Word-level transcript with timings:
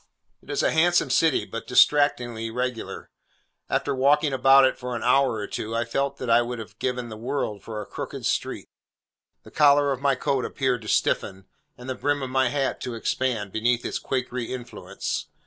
It 0.41 0.49
is 0.49 0.63
a 0.63 0.71
handsome 0.71 1.11
city, 1.11 1.45
but 1.45 1.67
distractingly 1.67 2.49
regular. 2.49 3.11
After 3.69 3.93
walking 3.93 4.33
about 4.33 4.65
it 4.65 4.75
for 4.75 4.95
an 4.95 5.03
hour 5.03 5.33
or 5.33 5.45
two, 5.45 5.75
I 5.75 5.85
felt 5.85 6.17
that 6.17 6.27
I 6.27 6.41
would 6.41 6.57
have 6.57 6.79
given 6.79 7.09
the 7.09 7.15
world 7.17 7.61
for 7.61 7.79
a 7.81 7.85
crooked 7.85 8.25
street. 8.25 8.67
The 9.43 9.51
collar 9.51 9.91
of 9.91 10.01
my 10.01 10.15
coat 10.15 10.43
appeared 10.43 10.81
to 10.81 10.87
stiffen, 10.87 11.45
and 11.77 11.87
the 11.87 11.93
brim 11.93 12.23
of 12.23 12.31
my 12.31 12.49
hat 12.49 12.81
to 12.81 12.95
expand, 12.95 13.51
beneath 13.51 13.85
its 13.85 13.99
quakery 13.99 14.49
influence. 14.51 15.27